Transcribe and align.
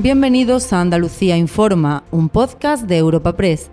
Bienvenidos 0.00 0.72
a 0.72 0.80
Andalucía 0.80 1.36
Informa, 1.36 2.04
un 2.12 2.28
podcast 2.28 2.84
de 2.84 2.98
Europa 2.98 3.36
Press. 3.36 3.68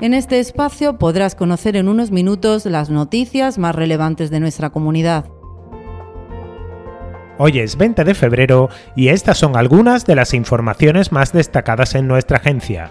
En 0.00 0.14
este 0.14 0.40
espacio 0.40 0.98
podrás 0.98 1.36
conocer 1.36 1.76
en 1.76 1.86
unos 1.86 2.10
minutos 2.10 2.66
las 2.66 2.90
noticias 2.90 3.56
más 3.56 3.76
relevantes 3.76 4.30
de 4.30 4.40
nuestra 4.40 4.70
comunidad. 4.70 5.26
Hoy 7.38 7.60
es 7.60 7.76
20 7.76 8.02
de 8.02 8.14
febrero 8.14 8.68
y 8.96 9.10
estas 9.10 9.38
son 9.38 9.56
algunas 9.56 10.06
de 10.06 10.16
las 10.16 10.34
informaciones 10.34 11.12
más 11.12 11.32
destacadas 11.32 11.94
en 11.94 12.08
nuestra 12.08 12.38
agencia. 12.38 12.90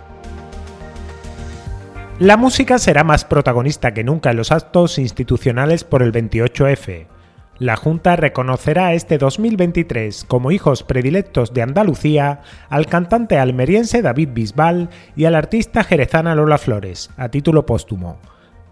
La 2.19 2.37
música 2.37 2.79
será 2.79 3.03
más 3.03 3.25
protagonista 3.25 3.93
que 3.93 4.05
nunca 4.05 4.31
en 4.31 4.37
los 4.37 4.53
actos 4.53 4.99
institucionales 4.99 5.83
por 5.83 6.01
el 6.01 6.13
28F. 6.13 7.07
La 7.57 7.77
Junta 7.77 8.17
reconocerá 8.17 8.93
este 8.93 9.17
2023 9.17 10.25
como 10.25 10.51
hijos 10.51 10.83
predilectos 10.83 11.53
de 11.53 11.61
Andalucía 11.61 12.41
al 12.67 12.85
cantante 12.87 13.37
almeriense 13.37 14.01
David 14.01 14.29
Bisbal 14.33 14.89
y 15.15 15.23
al 15.23 15.35
artista 15.35 15.85
jerezana 15.85 16.35
Lola 16.35 16.57
Flores, 16.57 17.11
a 17.15 17.29
título 17.29 17.65
póstumo. 17.65 18.19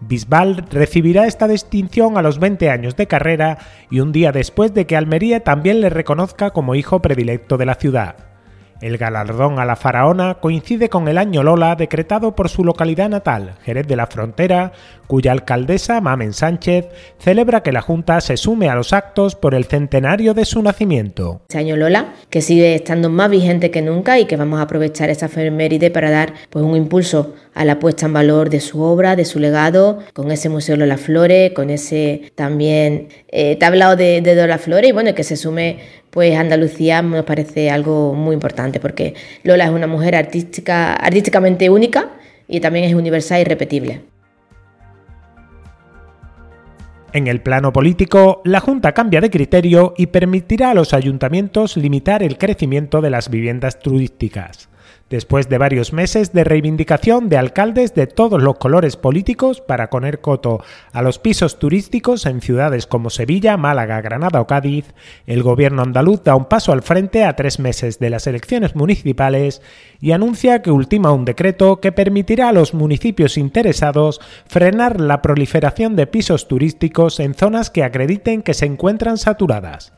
Bisbal 0.00 0.66
recibirá 0.70 1.26
esta 1.26 1.48
distinción 1.48 2.18
a 2.18 2.22
los 2.22 2.38
20 2.38 2.68
años 2.68 2.94
de 2.94 3.06
carrera 3.06 3.56
y 3.90 4.00
un 4.00 4.12
día 4.12 4.32
después 4.32 4.74
de 4.74 4.86
que 4.86 4.98
Almería 4.98 5.40
también 5.40 5.80
le 5.80 5.88
reconozca 5.88 6.50
como 6.50 6.74
hijo 6.74 7.00
predilecto 7.00 7.56
de 7.56 7.64
la 7.64 7.76
ciudad. 7.76 8.33
El 8.80 8.98
galardón 8.98 9.58
a 9.58 9.64
la 9.64 9.76
faraona 9.76 10.34
coincide 10.34 10.88
con 10.88 11.08
el 11.08 11.18
año 11.18 11.42
Lola 11.42 11.74
decretado 11.76 12.34
por 12.34 12.48
su 12.48 12.64
localidad 12.64 13.08
natal, 13.08 13.54
Jerez 13.64 13.86
de 13.86 13.96
la 13.96 14.06
Frontera, 14.06 14.72
cuya 15.06 15.32
alcaldesa, 15.32 16.00
Mamen 16.00 16.32
Sánchez, 16.32 16.86
celebra 17.18 17.62
que 17.62 17.72
la 17.72 17.80
Junta 17.80 18.20
se 18.20 18.36
sume 18.36 18.68
a 18.68 18.74
los 18.74 18.92
actos 18.92 19.34
por 19.36 19.54
el 19.54 19.64
centenario 19.64 20.34
de 20.34 20.44
su 20.44 20.62
nacimiento. 20.62 21.42
Este 21.42 21.58
año 21.58 21.76
Lola, 21.76 22.14
que 22.30 22.40
sigue 22.40 22.74
estando 22.74 23.10
más 23.10 23.30
vigente 23.30 23.70
que 23.70 23.82
nunca 23.82 24.18
y 24.18 24.26
que 24.26 24.36
vamos 24.36 24.58
a 24.58 24.62
aprovechar 24.62 25.10
esa 25.10 25.26
efeméride 25.26 25.90
para 25.90 26.10
dar 26.10 26.34
pues, 26.50 26.64
un 26.64 26.76
impulso 26.76 27.34
a 27.54 27.64
la 27.64 27.78
puesta 27.78 28.06
en 28.06 28.12
valor 28.12 28.50
de 28.50 28.60
su 28.60 28.82
obra, 28.82 29.14
de 29.16 29.24
su 29.24 29.38
legado, 29.38 30.00
con 30.12 30.30
ese 30.30 30.48
Museo 30.48 30.76
Lola 30.76 30.98
Flores, 30.98 31.52
con 31.52 31.70
ese 31.70 32.32
también 32.34 33.08
eh, 33.28 33.56
tablado 33.56 33.96
de, 33.96 34.20
de 34.20 34.34
Lola 34.34 34.58
Flores 34.58 34.90
y 34.90 34.92
bueno, 34.92 35.14
que 35.14 35.22
se 35.22 35.36
sume 35.36 35.78
pues 36.14 36.38
Andalucía 36.38 37.02
nos 37.02 37.24
parece 37.24 37.70
algo 37.70 38.14
muy 38.14 38.34
importante 38.34 38.78
porque 38.78 39.14
Lola 39.42 39.64
es 39.64 39.70
una 39.70 39.88
mujer 39.88 40.14
artística, 40.14 40.94
artísticamente 40.94 41.68
única 41.68 42.10
y 42.46 42.60
también 42.60 42.84
es 42.84 42.94
universal 42.94 43.40
y 43.40 43.44
repetible. 43.44 44.02
En 47.12 47.26
el 47.26 47.40
plano 47.40 47.72
político, 47.72 48.42
la 48.44 48.60
Junta 48.60 48.92
cambia 48.92 49.20
de 49.20 49.30
criterio 49.30 49.92
y 49.96 50.06
permitirá 50.06 50.70
a 50.70 50.74
los 50.74 50.94
ayuntamientos 50.94 51.76
limitar 51.76 52.22
el 52.22 52.38
crecimiento 52.38 53.00
de 53.00 53.10
las 53.10 53.28
viviendas 53.28 53.80
turísticas 53.80 54.68
después 55.10 55.48
de 55.48 55.58
varios 55.58 55.92
meses 55.92 56.32
de 56.32 56.44
reivindicación 56.44 57.28
de 57.28 57.36
alcaldes 57.36 57.94
de 57.94 58.06
todos 58.06 58.42
los 58.42 58.56
colores 58.56 58.96
políticos 58.96 59.60
para 59.60 59.90
poner 59.90 60.20
coto 60.20 60.62
a 60.92 61.02
los 61.02 61.18
pisos 61.18 61.58
turísticos 61.58 62.26
en 62.26 62.40
ciudades 62.40 62.86
como 62.86 63.10
Sevilla, 63.10 63.56
Málaga, 63.56 64.00
Granada 64.00 64.40
o 64.40 64.46
Cádiz, 64.46 64.94
el 65.26 65.42
gobierno 65.42 65.82
andaluz 65.82 66.22
da 66.24 66.34
un 66.34 66.46
paso 66.46 66.72
al 66.72 66.82
frente 66.82 67.24
a 67.24 67.36
tres 67.36 67.58
meses 67.58 67.98
de 67.98 68.10
las 68.10 68.26
elecciones 68.26 68.74
municipales 68.74 69.62
y 70.00 70.12
anuncia 70.12 70.62
que 70.62 70.70
ultima 70.70 71.12
un 71.12 71.24
decreto 71.24 71.80
que 71.80 71.92
permitirá 71.92 72.48
a 72.48 72.52
los 72.52 72.74
municipios 72.74 73.38
interesados 73.38 74.20
frenar 74.46 75.00
la 75.00 75.22
proliferación 75.22 75.96
de 75.96 76.06
pisos 76.06 76.48
turísticos 76.48 77.20
en 77.20 77.34
zonas 77.34 77.70
que 77.70 77.84
acrediten 77.84 78.42
que 78.42 78.54
se 78.54 78.66
encuentran 78.66 79.18
saturadas. 79.18 79.92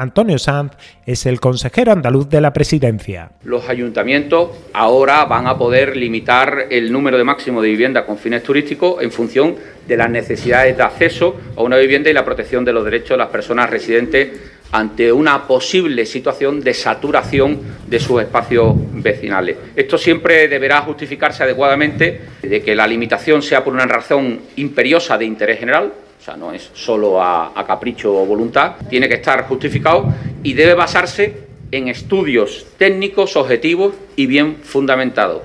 Antonio 0.00 0.38
Sanz 0.38 0.72
es 1.04 1.26
el 1.26 1.40
consejero 1.40 1.92
andaluz 1.92 2.26
de 2.30 2.40
la 2.40 2.54
presidencia. 2.54 3.32
Los 3.44 3.68
ayuntamientos 3.68 4.48
ahora 4.72 5.26
van 5.26 5.46
a 5.46 5.58
poder 5.58 5.94
limitar 5.94 6.68
el 6.70 6.90
número 6.90 7.18
de 7.18 7.24
máximo 7.24 7.60
de 7.60 7.68
viviendas 7.68 8.06
con 8.06 8.16
fines 8.16 8.42
turísticos 8.42 9.02
en 9.02 9.12
función 9.12 9.56
de 9.86 9.96
las 9.98 10.08
necesidades 10.08 10.74
de 10.74 10.82
acceso 10.82 11.38
a 11.54 11.62
una 11.62 11.76
vivienda 11.76 12.08
y 12.08 12.14
la 12.14 12.24
protección 12.24 12.64
de 12.64 12.72
los 12.72 12.82
derechos 12.82 13.10
de 13.10 13.16
las 13.18 13.28
personas 13.28 13.68
residentes 13.68 14.30
ante 14.72 15.12
una 15.12 15.46
posible 15.46 16.06
situación 16.06 16.60
de 16.60 16.72
saturación 16.72 17.60
de 17.86 18.00
sus 18.00 18.22
espacios 18.22 18.74
vecinales. 18.94 19.58
Esto 19.76 19.98
siempre 19.98 20.48
deberá 20.48 20.80
justificarse 20.80 21.42
adecuadamente 21.42 22.22
de 22.40 22.62
que 22.62 22.74
la 22.74 22.86
limitación 22.86 23.42
sea 23.42 23.62
por 23.62 23.74
una 23.74 23.84
razón 23.84 24.40
imperiosa 24.56 25.18
de 25.18 25.26
interés 25.26 25.58
general, 25.58 25.92
o 26.20 26.22
sea, 26.22 26.36
no 26.36 26.52
es 26.52 26.70
solo 26.74 27.22
a, 27.22 27.64
capricho 27.66 28.14
o 28.14 28.26
voluntad, 28.26 28.74
tiene 28.90 29.08
que 29.08 29.14
estar 29.14 29.44
justificado 29.44 30.12
y 30.42 30.52
debe 30.52 30.74
basarse 30.74 31.48
en 31.70 31.88
estudios 31.88 32.66
técnicos, 32.76 33.36
objetivos 33.36 33.94
y 34.16 34.26
bien 34.26 34.56
fundamentados. 34.62 35.42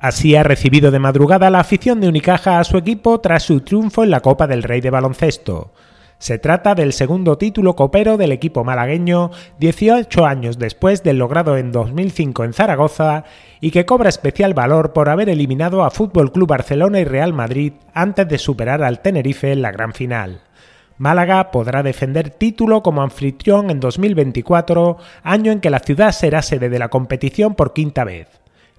Así 0.00 0.36
ha 0.36 0.44
recibido 0.44 0.92
de 0.92 1.00
madrugada 1.00 1.50
la 1.50 1.58
afición 1.58 2.00
de 2.00 2.08
Unicaja 2.08 2.60
a 2.60 2.64
su 2.64 2.76
equipo 2.76 3.20
tras 3.20 3.42
su 3.42 3.62
triunfo 3.62 4.04
en 4.04 4.10
la 4.12 4.20
Copa 4.20 4.46
del 4.46 4.62
Rey 4.62 4.80
de 4.80 4.90
Baloncesto. 4.90 5.72
Se 6.18 6.38
trata 6.38 6.74
del 6.74 6.92
segundo 6.92 7.38
título 7.38 7.76
copero 7.76 8.16
del 8.16 8.32
equipo 8.32 8.64
malagueño 8.64 9.30
18 9.60 10.26
años 10.26 10.58
después 10.58 11.04
del 11.04 11.18
logrado 11.18 11.56
en 11.56 11.70
2005 11.70 12.42
en 12.42 12.52
Zaragoza 12.52 13.22
y 13.60 13.70
que 13.70 13.86
cobra 13.86 14.08
especial 14.08 14.52
valor 14.52 14.92
por 14.92 15.10
haber 15.10 15.28
eliminado 15.28 15.84
a 15.84 15.90
Fútbol 15.90 16.32
Club 16.32 16.48
Barcelona 16.48 16.98
y 16.98 17.04
Real 17.04 17.32
Madrid 17.32 17.74
antes 17.94 18.26
de 18.26 18.38
superar 18.38 18.82
al 18.82 19.00
Tenerife 19.00 19.52
en 19.52 19.62
la 19.62 19.70
gran 19.70 19.92
final. 19.92 20.40
Málaga 20.96 21.52
podrá 21.52 21.84
defender 21.84 22.30
título 22.30 22.82
como 22.82 23.02
anfitrión 23.02 23.70
en 23.70 23.78
2024, 23.78 24.96
año 25.22 25.52
en 25.52 25.60
que 25.60 25.70
la 25.70 25.78
ciudad 25.78 26.10
será 26.10 26.42
sede 26.42 26.68
de 26.68 26.80
la 26.80 26.88
competición 26.88 27.54
por 27.54 27.72
quinta 27.72 28.02
vez. 28.02 28.26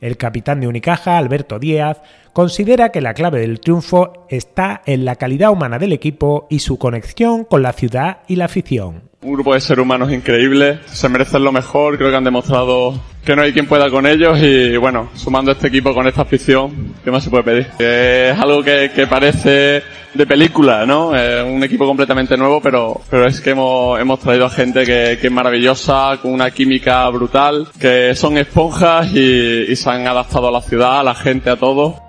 El 0.02 0.18
capitán 0.18 0.62
de 0.62 0.68
Unicaja, 0.68 1.18
Alberto 1.18 1.60
Díaz, 1.60 2.02
considera 2.34 2.90
que 2.90 3.02
la 3.02 3.14
clave 3.14 3.42
del 3.42 3.60
triunfo 3.60 4.26
está 4.30 4.82
en 4.86 5.06
la 5.06 5.16
calidad 5.16 5.52
humana 5.52 5.80
del 5.80 5.94
equipo 5.94 6.48
y 6.50 6.60
su 6.60 6.78
conexión 6.78 7.44
con 7.44 7.62
la 7.62 7.74
ciudad 7.74 8.20
y 8.28 8.36
la 8.36 8.46
afición. 8.46 9.09
Un 9.22 9.34
grupo 9.34 9.54
de 9.54 9.60
seres 9.60 9.84
humanos 9.84 10.14
increíbles, 10.14 10.80
se 10.86 11.10
merecen 11.10 11.44
lo 11.44 11.52
mejor, 11.52 11.98
creo 11.98 12.10
que 12.10 12.16
han 12.16 12.24
demostrado 12.24 12.98
que 13.26 13.36
no 13.36 13.42
hay 13.42 13.52
quien 13.52 13.68
pueda 13.68 13.90
con 13.90 14.08
ellos 14.08 14.40
y 14.42 14.78
bueno, 14.78 15.10
sumando 15.14 15.52
este 15.52 15.68
equipo 15.68 15.94
con 15.94 16.08
esta 16.08 16.22
afición, 16.22 16.96
¿qué 17.04 17.12
más 17.12 17.26
se 17.26 17.30
puede 17.30 17.44
pedir? 17.44 17.68
Es 17.80 18.40
algo 18.40 18.64
que, 18.64 18.90
parece 19.10 19.84
de 20.14 20.26
película, 20.26 20.86
¿no? 20.86 21.14
Es 21.14 21.44
un 21.44 21.62
equipo 21.62 21.86
completamente 21.86 22.38
nuevo, 22.38 22.62
pero, 22.62 23.02
pero 23.10 23.28
es 23.28 23.42
que 23.42 23.50
hemos, 23.50 24.00
hemos 24.00 24.22
traído 24.22 24.46
a 24.46 24.50
gente 24.50 24.86
que, 24.86 25.20
es 25.22 25.32
maravillosa, 25.32 26.18
con 26.22 26.32
una 26.32 26.50
química 26.52 27.08
brutal, 27.10 27.68
que 27.78 28.16
son 28.16 28.38
esponjas 28.38 29.14
y, 29.14 29.66
y 29.70 29.76
se 29.76 29.90
han 29.90 30.08
adaptado 30.08 30.48
a 30.48 30.52
la 30.52 30.62
ciudad, 30.62 31.02
a 31.02 31.04
la 31.04 31.14
gente, 31.14 31.50
a 31.50 31.58
todo. 31.58 32.09